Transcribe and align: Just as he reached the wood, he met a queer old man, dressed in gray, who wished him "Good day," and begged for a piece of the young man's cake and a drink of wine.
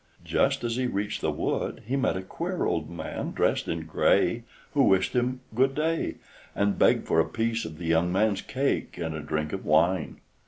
Just 0.25 0.63
as 0.63 0.77
he 0.77 0.87
reached 0.87 1.21
the 1.21 1.29
wood, 1.29 1.83
he 1.85 1.95
met 1.95 2.17
a 2.17 2.23
queer 2.23 2.65
old 2.65 2.89
man, 2.89 3.33
dressed 3.33 3.67
in 3.67 3.85
gray, 3.85 4.41
who 4.73 4.81
wished 4.81 5.13
him 5.13 5.41
"Good 5.53 5.75
day," 5.75 6.15
and 6.55 6.79
begged 6.79 7.05
for 7.05 7.19
a 7.19 7.29
piece 7.29 7.65
of 7.65 7.77
the 7.77 7.85
young 7.85 8.11
man's 8.11 8.41
cake 8.41 8.97
and 8.97 9.13
a 9.13 9.21
drink 9.21 9.53
of 9.53 9.63
wine. 9.63 10.19